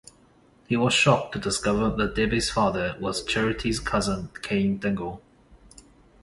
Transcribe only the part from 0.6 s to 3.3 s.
He was shocked to discover that Debbie's father was